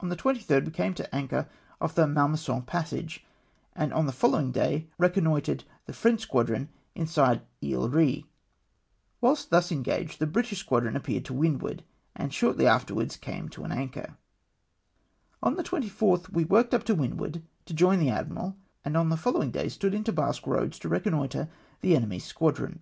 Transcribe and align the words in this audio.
On 0.00 0.08
the 0.08 0.16
23rd 0.16 0.64
we 0.64 0.70
came 0.72 0.92
to 0.94 1.04
an 1.04 1.10
anchor 1.12 1.48
off 1.80 1.94
the 1.94 2.08
Mal 2.08 2.26
maison 2.26 2.62
passage, 2.62 3.24
and 3.76 3.92
on 3.92 4.06
the 4.06 4.12
foUowing 4.12 4.50
day 4.52 4.88
reconnoitred 4.98 5.62
the 5.86 5.92
French 5.92 6.18
squadron 6.22 6.68
inside 6.96 7.42
Isle 7.62 7.88
Ehe. 7.90 8.24
Whilst 9.20 9.48
thus 9.50 9.70
en 9.70 9.84
SIGHT 9.84 10.18
THE 10.18 10.26
FEENCII 10.26 10.26
SQUADRON. 10.26 10.26
195 10.26 10.26
gaged, 10.26 10.26
the 10.26 10.26
British 10.26 10.58
squadron 10.58 10.96
appeared 10.96 11.24
to 11.26 11.32
windward, 11.32 11.84
and 12.16 12.34
shortly 12.34 12.66
afterwards 12.66 13.16
came 13.16 13.48
to 13.50 13.62
an 13.62 13.70
anchor. 13.70 14.16
On 15.40 15.54
the 15.54 15.62
24th 15.62 16.30
we 16.32 16.44
worked 16.44 16.74
up 16.74 16.82
to 16.82 16.96
windward 16.96 17.44
to 17.66 17.72
join 17.72 18.00
the 18.00 18.10
admiral, 18.10 18.56
and 18.84 18.96
on 18.96 19.10
the 19.10 19.16
following 19.16 19.52
day 19.52 19.68
stood 19.68 19.94
into 19.94 20.10
Basque 20.12 20.42
Eoads 20.42 20.80
to 20.80 20.88
reconnoitre 20.88 21.48
the 21.82 21.94
enemy's 21.94 22.24
squadron. 22.24 22.80